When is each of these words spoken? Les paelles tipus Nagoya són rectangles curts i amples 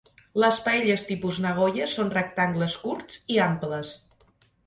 Les 0.43 0.55
paelles 0.67 1.03
tipus 1.09 1.35
Nagoya 1.43 1.89
són 1.91 2.09
rectangles 2.15 2.77
curts 2.87 3.19
i 3.35 3.39
amples 3.51 3.93